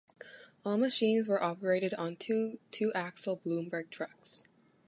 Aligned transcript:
All 0.65 0.79
machines 0.79 1.27
were 1.27 1.43
operated 1.43 1.93
on 1.93 2.15
two 2.15 2.57
two-axle 2.71 3.37
Bloomberg 3.45 3.91
trucks. 3.91 4.41